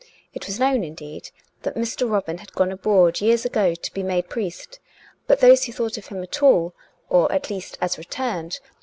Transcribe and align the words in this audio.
It 0.33 0.47
was 0.47 0.59
known, 0.59 0.83
indeed, 0.83 1.29
that 1.61 1.75
Mr. 1.75 2.09
Robin 2.09 2.39
had 2.39 2.53
gone 2.53 2.71
abroad 2.71 3.21
years 3.21 3.45
ago 3.45 3.75
to 3.75 3.93
be 3.93 4.01
made 4.01 4.29
priest; 4.29 4.79
but 5.27 5.41
those 5.41 5.65
who 5.65 5.71
thought 5.73 5.95
of 5.95 6.07
him 6.07 6.23
at 6.23 6.41
all, 6.41 6.73
or, 7.07 7.31
at 7.31 7.51
least 7.51 7.77
as 7.79 7.99
returned, 7.99 8.57
861 8.57 8.57
362 8.57 8.63
COME 8.65 8.65
RACK! 8.65 8.65
COME 8.65 8.65
ROPE! 8.65 8.77